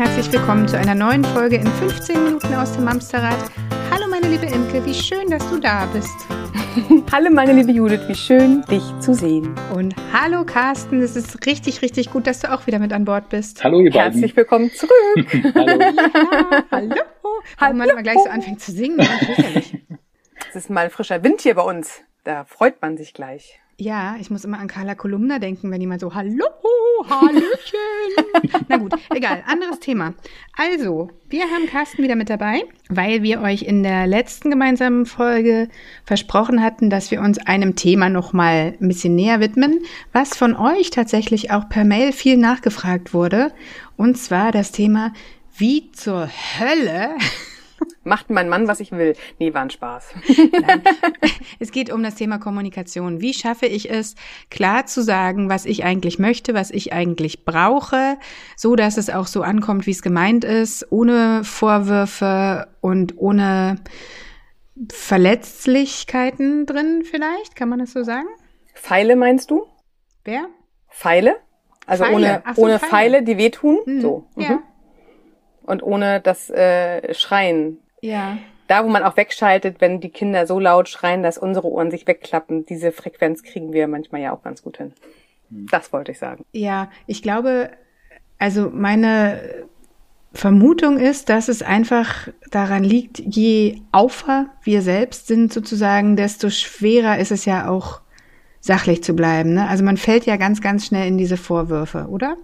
[0.00, 3.36] herzlich willkommen zu einer neuen Folge in 15 Minuten aus dem Mamsterrad.
[3.90, 6.26] Hallo meine liebe Imke, wie schön, dass du da bist.
[7.12, 9.54] hallo meine liebe Judith, wie schön, dich zu sehen.
[9.74, 13.28] Und hallo Carsten, es ist richtig, richtig gut, dass du auch wieder mit an Bord
[13.28, 13.62] bist.
[13.62, 14.12] Hallo ihr beiden.
[14.12, 15.54] Herzlich willkommen zurück.
[15.54, 15.78] hallo.
[15.84, 16.94] Ja, hallo.
[17.58, 19.06] Warum man immer gleich so anfängt zu singen,
[20.48, 22.00] Es ist mal frischer Wind hier bei uns.
[22.24, 23.60] Da freut man sich gleich.
[23.76, 26.46] Ja, ich muss immer an Carla Kolumna denken, wenn jemand so Hallo,
[27.08, 28.64] Hallöchen.
[28.68, 30.14] Na gut, egal, anderes Thema.
[30.56, 35.68] Also, wir haben Carsten wieder mit dabei, weil wir euch in der letzten gemeinsamen Folge
[36.04, 39.80] versprochen hatten, dass wir uns einem Thema nochmal ein bisschen näher widmen,
[40.12, 43.52] was von euch tatsächlich auch per Mail viel nachgefragt wurde.
[43.96, 45.12] Und zwar das Thema,
[45.56, 47.16] wie zur Hölle
[48.02, 49.14] Macht mein Mann, was ich will.
[49.38, 50.14] Nee, war ein Spaß.
[50.52, 50.82] Nein.
[51.58, 53.20] Es geht um das Thema Kommunikation.
[53.20, 54.14] Wie schaffe ich es,
[54.48, 58.16] klar zu sagen, was ich eigentlich möchte, was ich eigentlich brauche,
[58.56, 63.76] so dass es auch so ankommt, wie es gemeint ist, ohne Vorwürfe und ohne
[64.90, 67.54] Verletzlichkeiten drin vielleicht?
[67.56, 68.28] Kann man das so sagen?
[68.74, 69.66] Pfeile meinst du?
[70.24, 70.46] Wer?
[70.88, 71.36] Pfeile?
[71.86, 72.16] Also Pfeile.
[72.16, 72.90] ohne, so, ohne Pfeile.
[72.90, 73.22] Pfeile.
[73.24, 73.78] die wehtun?
[73.84, 74.00] Hm.
[74.00, 74.24] So.
[74.36, 74.42] Mhm.
[74.42, 74.62] Ja
[75.70, 77.78] und ohne das äh, Schreien.
[78.00, 78.38] Ja.
[78.66, 82.06] Da, wo man auch wegschaltet, wenn die Kinder so laut schreien, dass unsere Ohren sich
[82.06, 84.92] wegklappen, diese Frequenz kriegen wir manchmal ja auch ganz gut hin.
[85.50, 85.66] Hm.
[85.70, 86.44] Das wollte ich sagen.
[86.52, 87.70] Ja, ich glaube,
[88.38, 89.66] also meine
[90.32, 97.18] Vermutung ist, dass es einfach daran liegt, je aufer wir selbst sind sozusagen, desto schwerer
[97.18, 98.00] ist es ja auch
[98.60, 99.54] sachlich zu bleiben.
[99.54, 99.66] Ne?
[99.66, 102.36] Also man fällt ja ganz, ganz schnell in diese Vorwürfe, oder?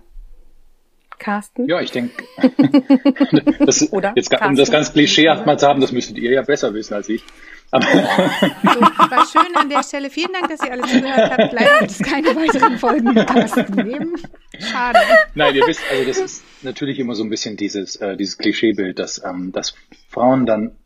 [1.19, 1.69] Carsten?
[1.69, 2.12] Ja, ich denke,
[3.67, 7.08] jetzt um das ganz klischeehaft mal zu haben, das müsstet ihr ja besser wissen als
[7.08, 7.23] ich.
[7.70, 10.08] Aber so, war schön an der Stelle.
[10.08, 11.52] Vielen Dank, dass ihr alle zugehört habt.
[11.52, 14.14] Leider wird es keine weiteren Folgen mit Carsten geben.
[14.58, 14.98] Schade.
[15.35, 18.98] Nein, ihr wisst, also das ist natürlich immer so ein bisschen dieses, äh, dieses Klischeebild,
[18.98, 19.74] dass, ähm, dass
[20.08, 20.77] Frauen dann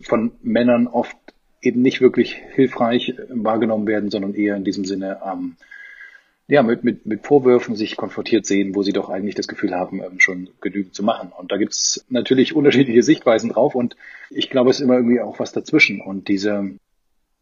[0.00, 1.16] von Männern oft
[1.60, 5.56] eben nicht wirklich hilfreich wahrgenommen werden, sondern eher in diesem Sinne ähm,
[6.50, 10.02] ja, mit, mit, mit Vorwürfen sich konfrontiert sehen, wo sie doch eigentlich das Gefühl haben,
[10.02, 11.30] ähm, schon genügend zu machen.
[11.36, 13.96] Und da gibt's natürlich unterschiedliche Sichtweisen drauf und
[14.30, 16.00] ich glaube, es ist immer irgendwie auch was dazwischen.
[16.00, 16.72] Und diese,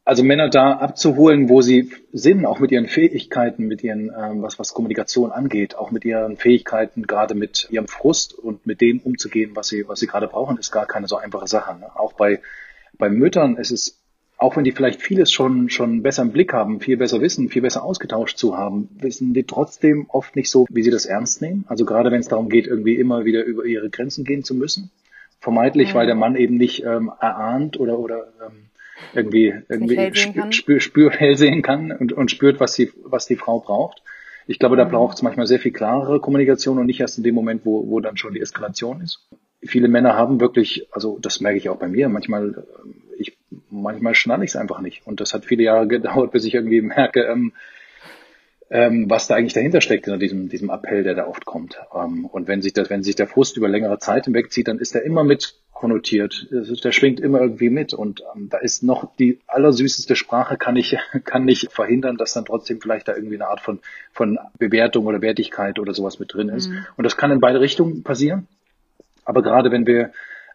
[0.04, 4.58] also Männer da abzuholen, wo sie sind, auch mit ihren Fähigkeiten, mit ihren, ähm, was,
[4.58, 9.52] was Kommunikation angeht, auch mit ihren Fähigkeiten, gerade mit ihrem Frust und mit dem umzugehen,
[9.54, 11.78] was sie, was sie gerade brauchen, ist gar keine so einfache Sache.
[11.78, 11.86] Ne?
[11.94, 12.42] Auch bei,
[12.98, 13.97] bei Müttern ist es
[14.38, 17.62] auch wenn die vielleicht vieles schon, schon besser im Blick haben, viel besser wissen, viel
[17.62, 21.64] besser ausgetauscht zu haben, wissen die trotzdem oft nicht so, wie sie das ernst nehmen.
[21.66, 24.92] Also gerade wenn es darum geht, irgendwie immer wieder über ihre Grenzen gehen zu müssen.
[25.40, 25.98] Vermeintlich, mhm.
[25.98, 28.68] weil der Mann eben nicht ähm, erahnt oder, oder ähm,
[29.12, 33.36] irgendwie, irgendwie spür, spür, spür, hell sehen kann und, und spürt, was, sie, was die
[33.36, 34.02] Frau braucht.
[34.46, 34.90] Ich glaube, da mhm.
[34.90, 37.98] braucht es manchmal sehr viel klarere Kommunikation und nicht erst in dem Moment, wo, wo
[37.98, 39.28] dann schon die Eskalation ist.
[39.62, 43.02] Viele Männer haben wirklich, also das merke ich auch bei mir, manchmal ähm,
[43.70, 45.06] manchmal schnalle ich es einfach nicht.
[45.06, 47.52] Und das hat viele Jahre gedauert, bis ich irgendwie merke, ähm,
[48.70, 51.78] ähm, was da eigentlich dahinter steckt in diesem, diesem Appell, der da oft kommt.
[51.94, 54.94] Ähm, und wenn sich das, wenn sich der Frust über längere Zeit hinwegzieht, dann ist
[54.94, 56.48] er immer mit konnotiert.
[56.50, 57.94] Der schwingt immer irgendwie mit.
[57.94, 62.44] Und ähm, da ist noch die allersüßeste Sprache, kann ich, kann nicht verhindern, dass dann
[62.44, 63.80] trotzdem vielleicht da irgendwie eine Art von,
[64.12, 66.68] von Bewertung oder Wertigkeit oder sowas mit drin ist.
[66.68, 66.84] Mhm.
[66.96, 68.48] Und das kann in beide Richtungen passieren.
[69.24, 70.10] Aber gerade wenn wir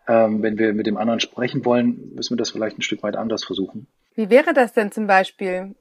[0.07, 3.15] ähm, wenn wir mit dem anderen sprechen wollen, müssen wir das vielleicht ein Stück weit
[3.15, 3.87] anders versuchen.
[4.15, 5.75] Wie wäre das denn zum Beispiel?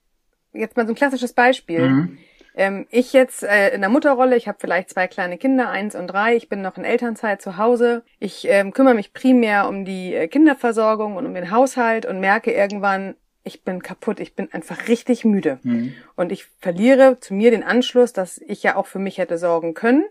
[0.52, 1.88] Jetzt mal so ein klassisches Beispiel.
[1.88, 2.18] Mhm.
[2.54, 6.06] Ähm, ich jetzt äh, in der Mutterrolle, ich habe vielleicht zwei kleine Kinder, eins und
[6.08, 8.02] drei, ich bin noch in Elternzeit zu Hause.
[8.18, 12.52] Ich ähm, kümmere mich primär um die äh, Kinderversorgung und um den Haushalt und merke
[12.52, 15.58] irgendwann, ich bin kaputt, ich bin einfach richtig müde.
[15.62, 15.94] Mhm.
[16.14, 19.74] Und ich verliere zu mir den Anschluss, dass ich ja auch für mich hätte sorgen
[19.74, 20.04] können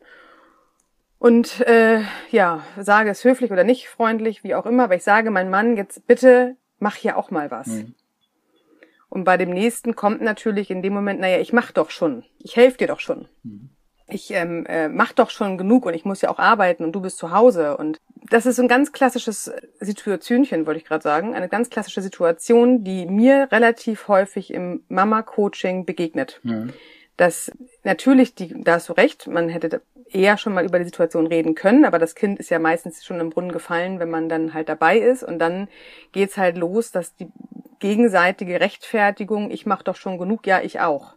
[1.21, 2.01] und äh,
[2.31, 5.77] ja, sage es höflich oder nicht freundlich, wie auch immer, aber ich sage, mein Mann,
[5.77, 7.67] jetzt bitte mach hier auch mal was.
[7.67, 7.93] Mhm.
[9.07, 12.55] Und bei dem nächsten kommt natürlich in dem Moment, naja, ich mach doch schon, ich
[12.55, 13.27] helfe dir doch schon.
[13.43, 13.69] Mhm.
[14.07, 17.01] Ich ähm, äh, mach doch schon genug und ich muss ja auch arbeiten und du
[17.01, 17.77] bist zu Hause.
[17.77, 17.99] Und
[18.31, 21.35] das ist so ein ganz klassisches Situationchen, wollte ich gerade sagen.
[21.35, 26.39] Eine ganz klassische Situation, die mir relativ häufig im Mama-Coaching begegnet.
[26.41, 26.73] Mhm
[27.21, 27.51] dass
[27.83, 31.55] natürlich, die, da hast du recht, man hätte eher schon mal über die Situation reden
[31.55, 34.69] können, aber das Kind ist ja meistens schon im Brunnen gefallen, wenn man dann halt
[34.69, 35.67] dabei ist und dann
[36.11, 37.27] geht's halt los, dass die
[37.79, 41.15] gegenseitige Rechtfertigung, ich mache doch schon genug, ja, ich auch.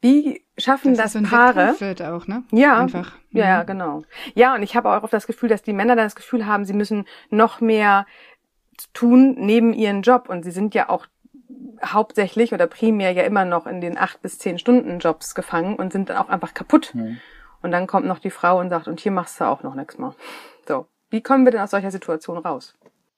[0.00, 1.74] Wie schaffen das, das so Paare?
[1.78, 2.44] Wird auch, ne?
[2.52, 3.14] Ja, einfach.
[3.30, 3.40] Mhm.
[3.40, 4.02] Ja, genau.
[4.34, 6.64] Ja, und ich habe auch oft das Gefühl, dass die Männer dann das Gefühl haben,
[6.64, 8.06] sie müssen noch mehr
[8.92, 11.06] tun neben ihren Job und sie sind ja auch
[11.84, 15.92] hauptsächlich oder primär ja immer noch in den acht bis zehn Stunden Jobs gefangen und
[15.92, 16.94] sind dann auch einfach kaputt.
[16.94, 17.18] Mhm.
[17.64, 19.96] Und dann kommt noch die Frau und sagt, und hier machst du auch noch nichts
[19.96, 20.14] mehr.
[20.68, 20.84] So.
[21.08, 22.74] Wie kommen wir denn aus solcher Situation raus?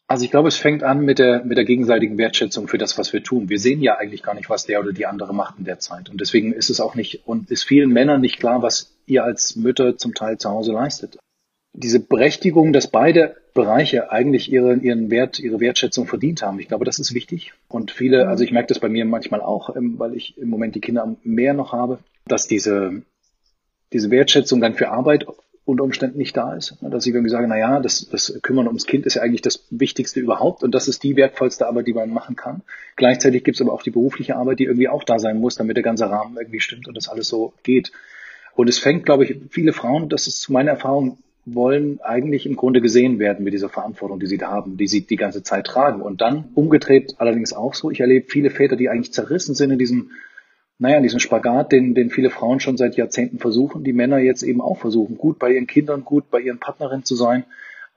[0.07, 3.13] Also ich glaube, es fängt an mit der, mit der gegenseitigen Wertschätzung für das, was
[3.13, 3.49] wir tun.
[3.49, 6.11] Wir sehen ja eigentlich gar nicht, was der oder die andere macht in der Zeit.
[6.11, 9.57] Und deswegen ist es auch nicht, und ist vielen Männern nicht klar, was ihr als
[9.57, 11.19] Mütter zum Teil zu Hause leistet.
[11.73, 16.61] Diese Berechtigung, dass beide Bereiche eigentlich ihren, ihren Wert, ihre Wertschätzung verdient haben.
[16.61, 17.53] Ich glaube, das ist wichtig.
[17.67, 20.77] Und viele, also ich merke das bei mir manchmal auch, ähm, weil ich im Moment
[20.77, 23.03] die Kinder mehr noch habe, dass diese,
[23.93, 25.27] diese Wertschätzung dann für Arbeit
[25.67, 26.77] unter Umständen nicht da ist.
[26.81, 29.67] Dass ich irgendwie sage, na ja, das, das Kümmern ums Kind ist ja eigentlich das
[29.71, 32.63] Wichtigste überhaupt und das ist die wertvollste Arbeit, die man machen kann.
[32.95, 35.77] Gleichzeitig gibt es aber auch die berufliche Arbeit, die irgendwie auch da sein muss, damit
[35.77, 37.91] der ganze Rahmen irgendwie stimmt und das alles so geht.
[38.55, 42.57] Und es fängt, glaube ich, viele Frauen, das ist zu meiner Erfahrung, wollen eigentlich im
[42.57, 45.67] Grunde gesehen werden mit dieser Verantwortung, die sie da haben, die sie die ganze Zeit
[45.67, 46.01] tragen.
[46.01, 47.91] Und dann umgedreht allerdings auch so.
[47.91, 50.11] Ich erlebe viele Väter, die eigentlich zerrissen sind in diesem
[50.79, 54.61] naja, diesen Spagat, den, den viele Frauen schon seit Jahrzehnten versuchen, die Männer jetzt eben
[54.61, 57.45] auch versuchen, gut bei ihren Kindern, gut bei ihren Partnerinnen zu sein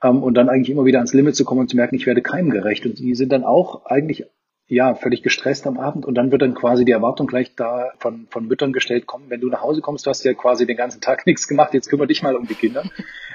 [0.02, 2.22] ähm, und dann eigentlich immer wieder ans Limit zu kommen und zu merken, ich werde
[2.22, 2.86] keinem gerecht.
[2.86, 4.26] Und die sind dann auch eigentlich
[4.66, 8.28] ja völlig gestresst am Abend und dann wird dann quasi die Erwartung gleich da von,
[8.30, 11.00] von Müttern gestellt, komm, wenn du nach Hause kommst, du hast ja quasi den ganzen
[11.00, 12.84] Tag nichts gemacht, jetzt kümmere dich mal um die Kinder.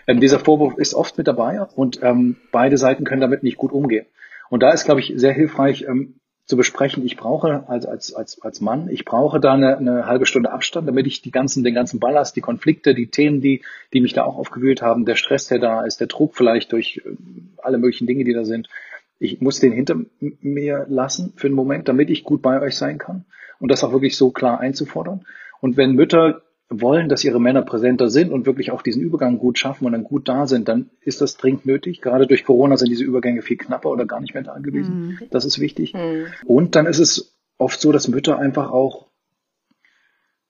[0.08, 3.74] Ähm, dieser Vorwurf ist oft mit dabei und ähm, beide Seiten können damit nicht gut
[3.74, 4.06] umgehen.
[4.50, 8.42] Und da ist, glaube ich, sehr hilfreich, ähm, zu besprechen, ich brauche als, als, als,
[8.42, 11.74] als Mann, ich brauche da eine, eine halbe Stunde Abstand, damit ich die ganzen, den
[11.74, 13.64] ganzen Ballast, die Konflikte, die Themen, die,
[13.94, 17.02] die mich da auch aufgewühlt haben, der Stress, der da ist, der Druck vielleicht durch
[17.04, 17.10] äh,
[17.58, 18.70] alle möglichen Dinge, die da sind,
[19.18, 22.98] ich muss den hinter mir lassen für einen Moment, damit ich gut bei euch sein
[22.98, 23.26] kann
[23.60, 25.26] und das auch wirklich so klar einzufordern.
[25.62, 29.60] Und wenn Mütter wollen, dass ihre Männer präsenter sind und wirklich auch diesen Übergang gut
[29.60, 32.02] schaffen und dann gut da sind, dann ist das dringend nötig.
[32.02, 35.18] Gerade durch Corona sind diese Übergänge viel knapper oder gar nicht mehr da gewesen.
[35.22, 35.28] Mhm.
[35.30, 35.94] Das ist wichtig.
[35.94, 36.28] Mhm.
[36.46, 39.06] Und dann ist es oft so, dass Mütter einfach auch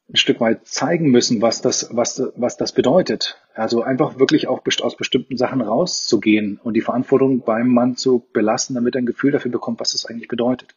[0.08, 3.38] ein Stück weit zeigen müssen, was das, was, was das bedeutet.
[3.54, 8.76] Also einfach wirklich auch aus bestimmten Sachen rauszugehen und die Verantwortung beim Mann zu belassen,
[8.76, 10.76] damit er ein Gefühl dafür bekommt, was das eigentlich bedeutet.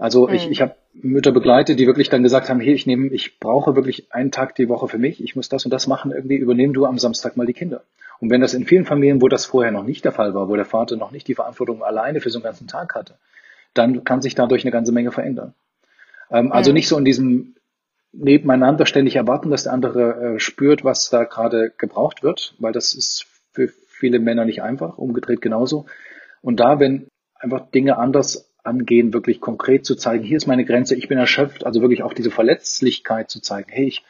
[0.00, 0.34] Also mhm.
[0.34, 3.76] ich, ich habe Mütter begleitet, die wirklich dann gesagt haben, hey, ich nehme, ich brauche
[3.76, 6.72] wirklich einen Tag die Woche für mich, ich muss das und das machen, irgendwie übernehmen
[6.72, 7.82] du am Samstag mal die Kinder.
[8.18, 10.56] Und wenn das in vielen Familien, wo das vorher noch nicht der Fall war, wo
[10.56, 13.18] der Vater noch nicht die Verantwortung alleine für so einen ganzen Tag hatte,
[13.74, 15.52] dann kann sich dadurch eine ganze Menge verändern.
[16.30, 16.74] Ähm, also mhm.
[16.74, 17.56] nicht so in diesem
[18.12, 22.94] nebeneinander ständig erwarten, dass der andere äh, spürt, was da gerade gebraucht wird, weil das
[22.94, 25.84] ist für viele Männer nicht einfach, umgedreht genauso.
[26.40, 30.94] Und da, wenn einfach Dinge anders angehen, wirklich konkret zu zeigen, hier ist meine Grenze,
[30.94, 34.04] ich bin erschöpft, also wirklich auch diese Verletzlichkeit zu zeigen, hey, ich,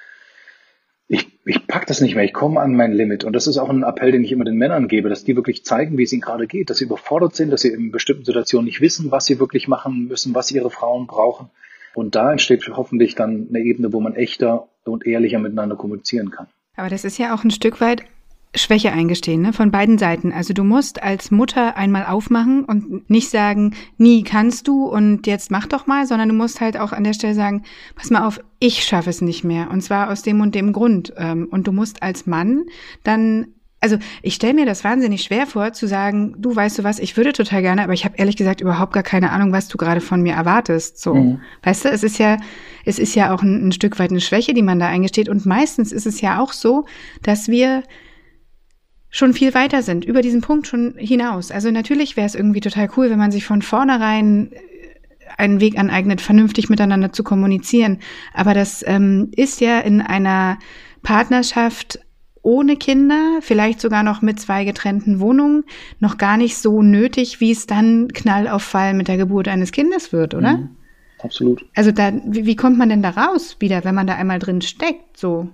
[1.08, 3.24] ich, ich pack das nicht mehr, ich komme an mein Limit.
[3.24, 5.64] Und das ist auch ein Appell, den ich immer den Männern gebe, dass die wirklich
[5.64, 8.66] zeigen, wie es ihnen gerade geht, dass sie überfordert sind, dass sie in bestimmten Situationen
[8.66, 11.50] nicht wissen, was sie wirklich machen müssen, was ihre Frauen brauchen.
[11.94, 16.46] Und da entsteht hoffentlich dann eine Ebene, wo man echter und ehrlicher miteinander kommunizieren kann.
[16.76, 18.04] Aber das ist ja auch ein Stück weit
[18.54, 19.52] Schwäche eingestehen, ne?
[19.52, 20.32] von beiden Seiten.
[20.32, 25.52] Also du musst als Mutter einmal aufmachen und nicht sagen, nie kannst du und jetzt
[25.52, 27.62] mach doch mal, sondern du musst halt auch an der Stelle sagen,
[27.94, 31.12] pass mal auf, ich schaffe es nicht mehr und zwar aus dem und dem Grund.
[31.16, 32.64] Ähm, und du musst als Mann
[33.04, 33.46] dann
[33.80, 37.16] also ich stelle mir das wahnsinnig schwer vor, zu sagen, du weißt du was, ich
[37.16, 40.02] würde total gerne, aber ich habe ehrlich gesagt überhaupt gar keine Ahnung, was du gerade
[40.02, 41.00] von mir erwartest.
[41.00, 41.40] So, mhm.
[41.62, 42.36] weißt du, es ist ja,
[42.84, 45.30] es ist ja auch ein, ein Stück weit eine Schwäche, die man da eingesteht.
[45.30, 46.84] Und meistens ist es ja auch so,
[47.22, 47.82] dass wir
[49.10, 51.50] schon viel weiter sind, über diesen Punkt schon hinaus.
[51.50, 54.56] Also natürlich wäre es irgendwie total cool, wenn man sich von vornherein äh,
[55.36, 57.98] einen Weg aneignet, vernünftig miteinander zu kommunizieren.
[58.32, 60.58] Aber das ähm, ist ja in einer
[61.02, 62.00] Partnerschaft
[62.42, 65.64] ohne Kinder, vielleicht sogar noch mit zwei getrennten Wohnungen,
[65.98, 70.34] noch gar nicht so nötig, wie es dann Knallauffall mit der Geburt eines Kindes wird,
[70.34, 70.56] oder?
[70.56, 70.70] Mhm,
[71.22, 71.64] absolut.
[71.74, 74.62] Also da, wie, wie kommt man denn da raus wieder, wenn man da einmal drin
[74.62, 75.50] steckt, so?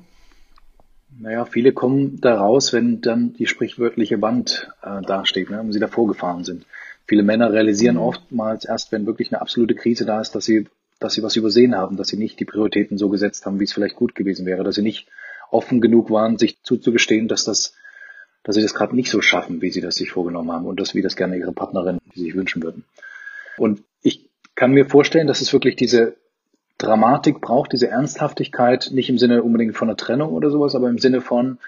[1.18, 5.80] Naja, viele kommen da raus, wenn dann die sprichwörtliche Wand äh, dasteht, ne, wenn sie
[5.80, 6.66] davor gefahren sind.
[7.06, 8.02] Viele Männer realisieren mhm.
[8.02, 10.66] oftmals erst, wenn wirklich eine absolute Krise da ist, dass sie,
[10.98, 13.72] dass sie was übersehen haben, dass sie nicht die Prioritäten so gesetzt haben, wie es
[13.72, 15.08] vielleicht gut gewesen wäre, dass sie nicht
[15.50, 17.74] offen genug waren, sich zuzugestehen, dass das,
[18.42, 20.94] dass sie das gerade nicht so schaffen, wie sie das sich vorgenommen haben und das,
[20.94, 22.84] wie das gerne ihre Partnerin die sich wünschen würden.
[23.56, 26.16] Und ich kann mir vorstellen, dass es wirklich diese
[26.78, 30.98] Dramatik braucht, diese Ernsthaftigkeit, nicht im Sinne unbedingt von einer Trennung oder sowas, aber im
[30.98, 31.58] Sinne von,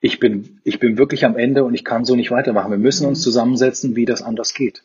[0.00, 2.70] ich bin, ich bin wirklich am Ende und ich kann so nicht weitermachen.
[2.70, 3.22] Wir müssen uns mhm.
[3.22, 4.84] zusammensetzen, wie das anders geht.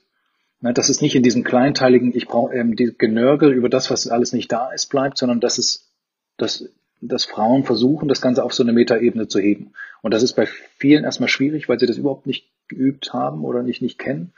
[0.61, 4.07] Ne, dass es nicht in diesem kleinteiligen, ich brauche ähm, die Genörgel über das, was
[4.07, 5.89] alles nicht da ist, bleibt, sondern dass es,
[6.37, 6.69] dass,
[7.01, 9.73] dass Frauen versuchen, das Ganze auf so eine Metaebene zu heben.
[10.01, 10.47] Und das ist bei
[10.77, 14.33] vielen erstmal schwierig, weil sie das überhaupt nicht geübt haben oder nicht, nicht kennen.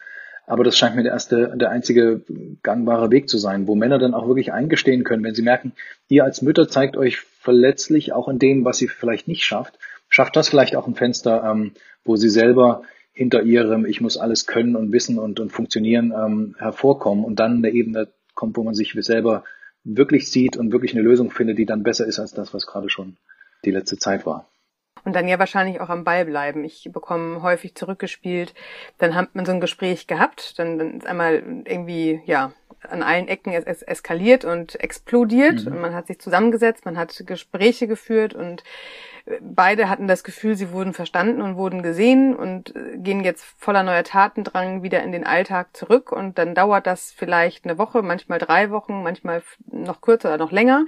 [0.52, 2.24] Aber das scheint mir der erste, der einzige
[2.62, 5.72] gangbare Weg zu sein, wo Männer dann auch wirklich eingestehen können, wenn sie merken,
[6.10, 9.80] ihr als Mütter zeigt euch verletzlich, auch in dem, was sie vielleicht nicht schafft.
[10.10, 11.72] Schafft das vielleicht auch ein Fenster, ähm,
[12.04, 12.82] wo sie selber
[13.14, 17.60] hinter ihrem Ich muss alles können und wissen und, und funktionieren ähm, hervorkommen und dann
[17.60, 19.46] eine Ebene kommt, wo man sich selber
[19.86, 22.90] wirklich sieht und wirklich eine Lösung findet, die dann besser ist als das, was gerade
[22.90, 23.16] schon
[23.64, 24.51] die letzte Zeit war.
[25.04, 26.64] Und dann ja wahrscheinlich auch am Ball bleiben.
[26.64, 28.54] Ich bekomme häufig zurückgespielt.
[29.00, 32.52] Dann hat man so ein Gespräch gehabt, dann, dann ist einmal irgendwie, ja,
[32.90, 35.74] an allen Ecken es, es eskaliert und explodiert mhm.
[35.74, 38.64] und man hat sich zusammengesetzt, man hat Gespräche geführt und
[39.40, 43.84] beide hatten das Gefühl, sie wurden verstanden und wurden gesehen und äh, gehen jetzt voller
[43.84, 48.40] neuer Tatendrang wieder in den Alltag zurück und dann dauert das vielleicht eine Woche, manchmal
[48.40, 50.86] drei Wochen, manchmal noch kürzer oder noch länger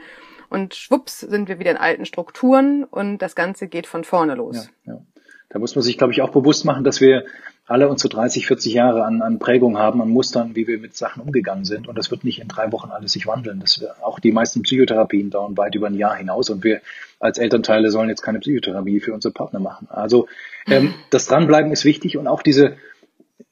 [0.54, 4.70] und schwupps sind wir wieder in alten Strukturen und das Ganze geht von vorne los.
[4.86, 5.02] Ja, ja.
[5.50, 7.26] Da muss man sich, glaube ich, auch bewusst machen, dass wir
[7.66, 11.24] alle unsere 30, 40 Jahre an, an Prägung haben, an Mustern, wie wir mit Sachen
[11.24, 11.88] umgegangen sind.
[11.88, 13.62] Und das wird nicht in drei Wochen alles sich wandeln.
[13.62, 16.50] Das, auch die meisten Psychotherapien dauern weit über ein Jahr hinaus.
[16.50, 16.82] Und wir
[17.20, 19.88] als Elternteile sollen jetzt keine Psychotherapie für unsere Partner machen.
[19.90, 20.28] Also
[20.68, 22.76] ähm, das Dranbleiben ist wichtig und auch diese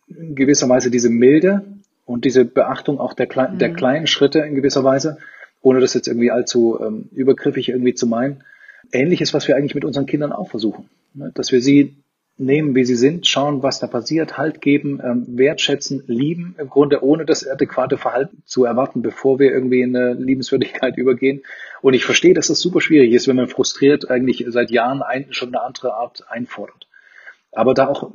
[0.08, 1.63] in gewisser Weise diese Milde
[2.05, 3.58] und diese Beachtung auch der, Kle mhm.
[3.58, 5.17] der kleinen Schritte in gewisser Weise,
[5.62, 8.44] ohne das jetzt irgendwie allzu ähm, übergriffig irgendwie zu meinen.
[8.91, 10.89] Ähnliches, was wir eigentlich mit unseren Kindern auch versuchen.
[11.13, 11.32] Ne?
[11.34, 11.96] Dass wir sie
[12.38, 17.03] nehmen, wie sie sind, schauen, was da passiert, Halt geben, ähm, wertschätzen, lieben, im Grunde
[17.03, 21.44] ohne das adäquate Verhalten zu erwarten, bevor wir irgendwie in eine Liebenswürdigkeit übergehen.
[21.82, 25.27] Und ich verstehe, dass das super schwierig ist, wenn man frustriert eigentlich seit Jahren ein,
[25.32, 26.88] schon eine andere Art einfordert.
[27.51, 28.12] Aber da auch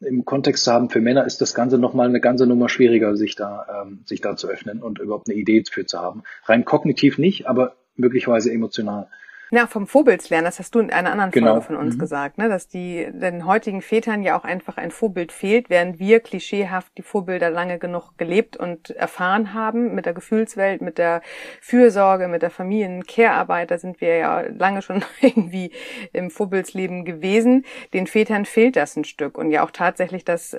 [0.00, 3.34] im Kontext zu haben, für Männer ist das Ganze nochmal eine ganze Nummer schwieriger, sich
[3.34, 6.22] da, ähm, sich da zu öffnen und überhaupt eine Idee für zu haben.
[6.44, 9.08] Rein kognitiv nicht, aber möglicherweise emotional.
[9.50, 11.52] Ja, vom Vorbildslernen, das hast du in einer anderen genau.
[11.52, 12.00] Folge von uns mhm.
[12.00, 12.48] gesagt, ne?
[12.48, 17.02] dass die den heutigen Vätern ja auch einfach ein Vorbild fehlt, während wir klischeehaft die
[17.02, 21.22] Vorbilder lange genug gelebt und erfahren haben mit der Gefühlswelt, mit der
[21.60, 25.70] Fürsorge, mit der Familien-Care-Arbeit, da sind wir ja lange schon irgendwie
[26.12, 27.64] im Vorbildsleben gewesen.
[27.94, 30.56] Den Vätern fehlt das ein Stück und ja auch tatsächlich das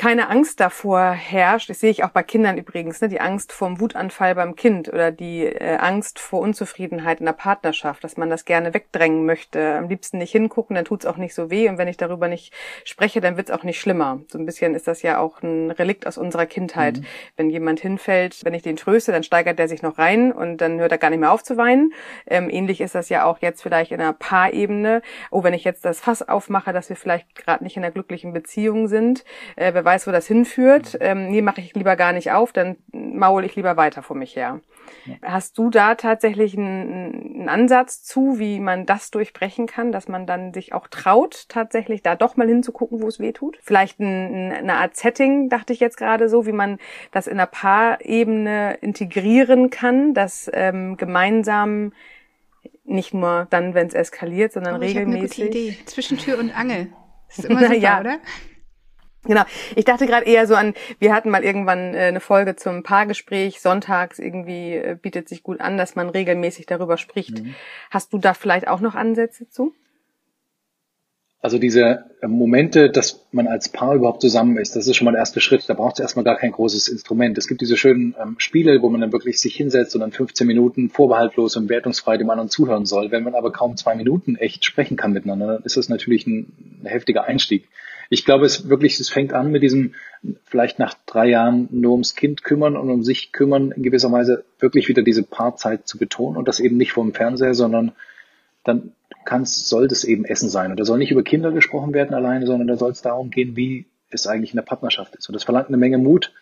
[0.00, 3.68] keine Angst davor herrscht, das sehe ich auch bei Kindern übrigens, ne, die Angst vor
[3.68, 8.30] dem Wutanfall beim Kind oder die äh, Angst vor Unzufriedenheit in der Partnerschaft, dass man
[8.30, 11.76] das gerne wegdrängen möchte, am liebsten nicht hingucken, dann tut's auch nicht so weh und
[11.76, 14.22] wenn ich darüber nicht spreche, dann wird's auch nicht schlimmer.
[14.28, 17.00] So ein bisschen ist das ja auch ein Relikt aus unserer Kindheit.
[17.00, 17.04] Mhm.
[17.36, 20.80] Wenn jemand hinfällt, wenn ich den tröste, dann steigert der sich noch rein und dann
[20.80, 21.92] hört er gar nicht mehr auf zu weinen.
[22.26, 25.02] Ähm, ähnlich ist das ja auch jetzt vielleicht in einer Paarebene.
[25.30, 28.32] Oh, wenn ich jetzt das Fass aufmache, dass wir vielleicht gerade nicht in einer glücklichen
[28.32, 29.26] Beziehung sind,
[29.56, 30.96] äh, weiß, wo das hinführt.
[31.00, 34.36] Ähm, nee, mache ich lieber gar nicht auf, dann maul ich lieber weiter vor mich
[34.36, 34.60] her.
[35.04, 35.14] Ja.
[35.22, 40.26] Hast du da tatsächlich einen, einen, Ansatz zu, wie man das durchbrechen kann, dass man
[40.26, 43.58] dann sich auch traut, tatsächlich da doch mal hinzugucken, wo es weh tut?
[43.62, 46.78] Vielleicht ein, eine Art Setting, dachte ich jetzt gerade so, wie man
[47.10, 51.92] das in einer Paarebene integrieren kann, dass ähm, gemeinsam
[52.84, 55.38] nicht nur dann, wenn es eskaliert, sondern oh, regelmäßig.
[55.38, 55.84] Ich eine gute Idee.
[55.86, 56.88] Zwischen Tür und Angel.
[57.28, 58.00] Das ist immer super, ja.
[58.00, 58.18] oder?
[59.24, 59.42] Genau.
[59.76, 63.60] Ich dachte gerade eher so an, wir hatten mal irgendwann äh, eine Folge zum Paargespräch,
[63.60, 67.42] sonntags irgendwie äh, bietet sich gut an, dass man regelmäßig darüber spricht.
[67.42, 67.54] Mhm.
[67.90, 69.74] Hast du da vielleicht auch noch Ansätze zu?
[71.42, 75.12] Also diese äh, Momente, dass man als Paar überhaupt zusammen ist, das ist schon mal
[75.12, 75.68] der erste Schritt.
[75.68, 77.36] Da braucht es erstmal gar kein großes Instrument.
[77.36, 80.46] Es gibt diese schönen ähm, Spiele, wo man dann wirklich sich hinsetzt und dann 15
[80.46, 83.10] Minuten vorbehaltlos und wertungsfrei dem anderen zuhören soll.
[83.10, 86.80] Wenn man aber kaum zwei Minuten echt sprechen kann miteinander, dann ist das natürlich ein,
[86.82, 87.68] ein heftiger Einstieg
[88.12, 89.94] ich glaube, es wirklich, es fängt an mit diesem
[90.44, 94.44] vielleicht nach drei Jahren nur ums Kind kümmern und um sich kümmern, in gewisser Weise
[94.58, 97.92] wirklich wieder diese Paarzeit zu betonen und das eben nicht vom Fernseher, sondern
[98.64, 98.92] dann
[99.24, 100.72] kann es, soll das eben Essen sein.
[100.72, 103.54] Und da soll nicht über Kinder gesprochen werden alleine, sondern da soll es darum gehen,
[103.54, 105.28] wie es eigentlich in der Partnerschaft ist.
[105.28, 106.32] Und das verlangt eine Menge Mut.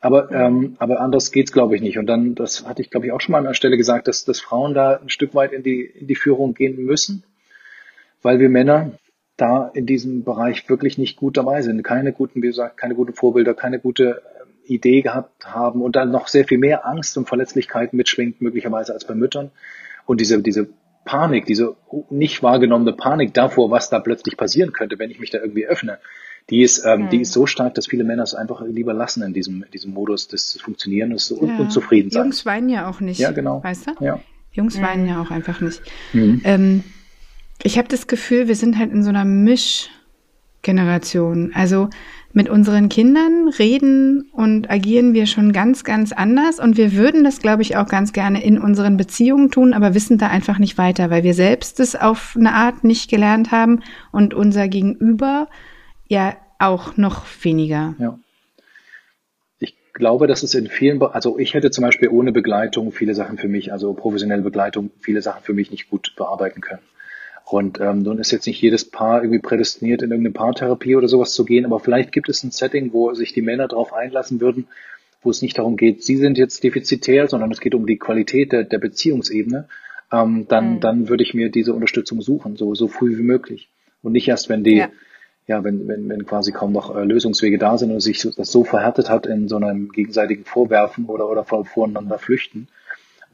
[0.00, 1.98] Aber, ähm, aber anders geht's, glaube ich, nicht.
[1.98, 4.24] Und dann, das hatte ich, glaube ich, auch schon mal an der Stelle gesagt, dass,
[4.24, 7.22] dass Frauen da ein Stück weit in die, in die Führung gehen müssen,
[8.22, 8.92] weil wir Männer
[9.42, 13.12] da in diesem Bereich wirklich nicht gut dabei sind, keine guten, wie gesagt, keine guten
[13.12, 14.22] Vorbilder, keine gute
[14.66, 18.92] äh, Idee gehabt haben und dann noch sehr viel mehr Angst und Verletzlichkeit mitschwingt, möglicherweise
[18.94, 19.50] als bei Müttern.
[20.06, 20.68] Und diese, diese
[21.04, 21.74] Panik, diese
[22.10, 25.98] nicht wahrgenommene Panik davor, was da plötzlich passieren könnte, wenn ich mich da irgendwie öffne,
[26.48, 27.08] die ist, ähm, mhm.
[27.10, 29.92] die ist so stark, dass viele Männer es einfach lieber lassen in diesem, in diesem
[29.92, 31.58] Modus des Funktionierens und ja.
[31.58, 32.24] unzufrieden sein.
[32.24, 33.18] Jungs weinen ja auch nicht.
[33.18, 33.62] Ja, genau.
[33.62, 34.04] Weißt du?
[34.04, 34.20] Ja.
[34.52, 34.82] Jungs mhm.
[34.82, 35.82] weinen ja auch einfach nicht.
[36.12, 36.40] Mhm.
[36.44, 36.84] Ähm,
[37.64, 41.52] ich habe das Gefühl, wir sind halt in so einer Mischgeneration.
[41.54, 41.88] Also
[42.34, 46.58] mit unseren Kindern reden und agieren wir schon ganz, ganz anders.
[46.58, 50.18] Und wir würden das, glaube ich, auch ganz gerne in unseren Beziehungen tun, aber wissen
[50.18, 54.34] da einfach nicht weiter, weil wir selbst es auf eine Art nicht gelernt haben und
[54.34, 55.48] unser Gegenüber
[56.08, 57.94] ja auch noch weniger.
[57.98, 58.18] Ja.
[59.58, 63.36] Ich glaube, dass es in vielen, also ich hätte zum Beispiel ohne Begleitung viele Sachen
[63.36, 66.80] für mich, also professionelle Begleitung, viele Sachen für mich nicht gut bearbeiten können.
[67.44, 71.34] Und ähm, nun ist jetzt nicht jedes Paar irgendwie prädestiniert, in irgendeine Paartherapie oder sowas
[71.34, 74.68] zu gehen, aber vielleicht gibt es ein Setting, wo sich die Männer darauf einlassen würden,
[75.22, 78.52] wo es nicht darum geht, sie sind jetzt defizitär, sondern es geht um die Qualität
[78.52, 79.68] der, der Beziehungsebene.
[80.10, 80.80] Ähm, dann, mhm.
[80.80, 83.68] dann würde ich mir diese Unterstützung suchen, so, so früh wie möglich.
[84.02, 84.88] Und nicht erst, wenn die, ja
[85.46, 88.50] ja, wenn, wenn, wenn quasi kaum noch äh, Lösungswege da sind und sich so, das
[88.50, 92.68] so verhärtet hat in so einem gegenseitigen Vorwerfen oder, oder voreinander flüchten.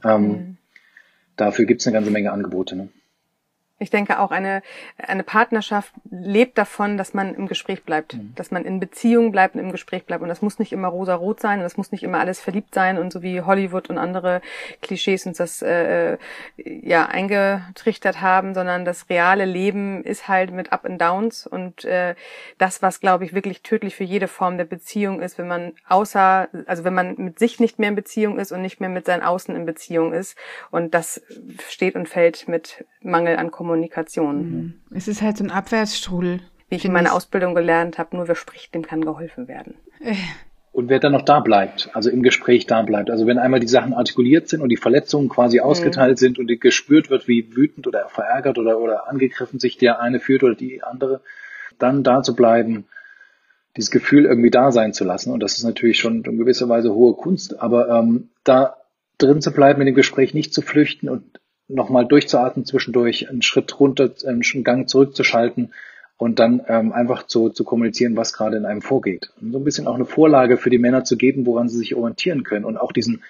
[0.05, 0.57] Ähm, mhm.
[1.37, 2.77] Dafür gibt es eine ganze Menge Angebote.
[2.77, 2.89] Ne?
[3.79, 4.63] Ich denke auch, eine,
[4.99, 8.33] eine Partnerschaft lebt davon, dass man im Gespräch bleibt, mhm.
[8.35, 10.23] dass man in Beziehung bleibt und im Gespräch bleibt.
[10.23, 12.99] Und das muss nicht immer rosa-rot sein und das muss nicht immer alles verliebt sein
[12.99, 14.41] und so wie Hollywood und andere
[14.83, 16.19] Klischees uns das äh,
[16.57, 22.17] ja eingetrichtert haben, sondern das reale Leben ist halt mit Up and Downs und äh,
[22.59, 26.49] das, was glaube ich wirklich tödlich für jede Form der Beziehung ist, wenn man außer,
[26.67, 29.23] also wenn man mit sich nicht mehr in Beziehung ist und nicht mehr mit seinen
[29.23, 30.37] Außen in Beziehung ist.
[30.71, 31.23] Und das
[31.69, 34.37] steht und fällt mit Mangel an Kommunikation Kommunikation.
[34.37, 34.75] Mhm.
[34.97, 36.41] Es ist halt so ein Abwärtsstrudel.
[36.71, 39.75] Wie ich in meiner Ausbildung gelernt habe, nur wer spricht, dem kann geholfen werden.
[40.01, 40.15] Äh.
[40.73, 43.11] Und wer dann noch da bleibt, also im Gespräch da bleibt.
[43.11, 45.65] Also wenn einmal die Sachen artikuliert sind und die Verletzungen quasi mhm.
[45.65, 46.17] ausgeteilt mhm.
[46.17, 50.43] sind und gespürt wird, wie wütend oder verärgert oder, oder angegriffen sich der eine fühlt
[50.43, 51.21] oder die andere,
[51.79, 52.87] dann da zu bleiben,
[53.77, 55.33] dieses Gefühl irgendwie da sein zu lassen.
[55.33, 58.77] Und das ist natürlich schon in gewisser Weise hohe Kunst, aber ähm, da
[59.17, 63.79] drin zu bleiben, in dem Gespräch nicht zu flüchten und nochmal durchzuatmen zwischendurch, einen Schritt
[63.79, 65.73] runter, einen Gang zurückzuschalten
[66.17, 69.31] und dann ähm, einfach zu, zu kommunizieren, was gerade in einem vorgeht.
[69.41, 71.95] Und so ein bisschen auch eine Vorlage für die Männer zu geben, woran sie sich
[71.95, 73.23] orientieren können und auch diesen,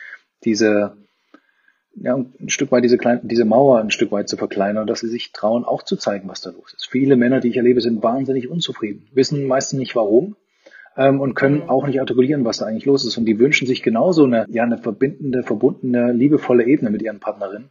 [0.44, 0.96] diese,
[1.96, 5.08] ja, ein Stück weit diese, kleine, diese Mauer ein Stück weit zu verkleinern, dass sie
[5.08, 6.88] sich trauen, auch zu zeigen, was da los ist.
[6.88, 10.36] Viele Männer, die ich erlebe, sind wahnsinnig unzufrieden, wissen meistens nicht warum
[10.96, 13.18] ähm, und können auch nicht artikulieren, was da eigentlich los ist.
[13.18, 17.68] Und die wünschen sich genauso eine, ja, eine verbindende, verbundene, liebevolle Ebene mit ihren Partnerinnen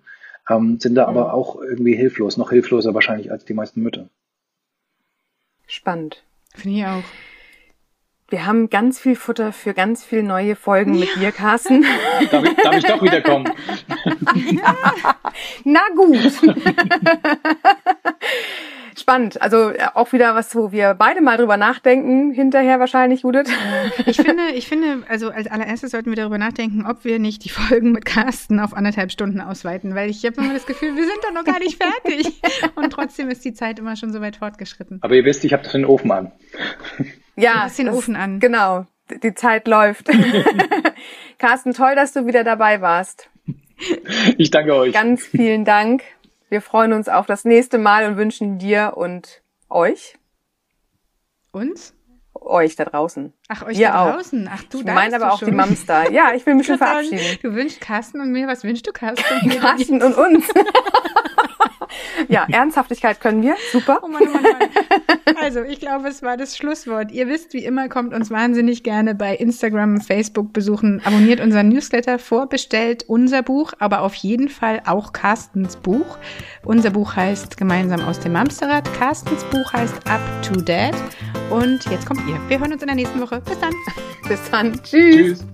[0.49, 1.17] ähm, sind da mhm.
[1.17, 4.09] aber auch irgendwie hilflos, noch hilfloser wahrscheinlich als die meisten Mütter.
[5.67, 6.23] Spannend.
[6.55, 7.03] Finde ich auch.
[8.29, 11.01] Wir haben ganz viel Futter für ganz viele neue Folgen ja.
[11.01, 11.85] mit dir, Carsten.
[12.31, 13.49] darf, ich, darf ich doch wiederkommen?
[14.51, 14.75] Ja.
[15.63, 16.17] Na gut.
[18.99, 19.41] spannend.
[19.41, 23.49] Also äh, auch wieder was, wo wir beide mal drüber nachdenken, hinterher wahrscheinlich, Judith.
[24.05, 27.49] Ich finde, ich finde, also als allererstes sollten wir darüber nachdenken, ob wir nicht die
[27.49, 31.19] Folgen mit Carsten auf anderthalb Stunden ausweiten, weil ich habe immer das Gefühl, wir sind
[31.23, 32.41] doch noch gar nicht fertig.
[32.75, 34.99] Und trotzdem ist die Zeit immer schon so weit fortgeschritten.
[35.01, 36.31] Aber ihr wisst, ich habe doch den Ofen an.
[37.39, 38.39] Ja, du hast den das, Ofen an.
[38.39, 38.87] Genau,
[39.21, 40.09] die Zeit läuft.
[41.37, 43.29] Carsten, toll, dass du wieder dabei warst.
[44.37, 44.91] Ich danke euch.
[44.91, 46.01] Ganz vielen Dank.
[46.49, 50.17] Wir freuen uns auf das nächste Mal und wünschen dir und euch.
[51.51, 51.93] Uns?
[52.33, 53.33] Euch da draußen.
[53.49, 54.49] Ach, euch Wir da draußen.
[54.51, 55.49] Ach, du Ich meine aber auch schon.
[55.49, 56.07] die Mams da.
[56.07, 57.37] Ja, ich will mich schon verabschieden.
[57.41, 58.47] Du wünschst Carsten und mir.
[58.47, 59.49] Was wünschst du, Carsten?
[59.59, 60.45] Carsten und uns.
[62.29, 63.55] ja, Ernsthaftigkeit können wir.
[63.71, 63.99] Super.
[64.03, 65.19] Oh Mann, oh Mann, oh Mann.
[65.47, 67.09] Also, ich glaube, es war das Schlusswort.
[67.13, 71.01] Ihr wisst, wie immer, kommt uns wahnsinnig gerne bei Instagram, Facebook besuchen.
[71.05, 76.17] Abonniert unseren Newsletter, vorbestellt unser Buch, aber auf jeden Fall auch Carstens Buch.
[76.65, 78.93] Unser Buch heißt Gemeinsam aus dem Amsterrad.
[78.95, 80.95] Carstens Buch heißt Up to Dad.
[81.49, 82.37] Und jetzt kommt ihr.
[82.49, 83.39] Wir hören uns in der nächsten Woche.
[83.39, 83.73] Bis dann.
[84.27, 84.73] Bis dann.
[84.83, 85.39] Tschüss.
[85.39, 85.45] Tschüss.